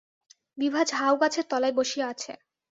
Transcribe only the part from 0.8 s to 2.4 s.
ঝাউগাছের তলায় বসিয়া আছে।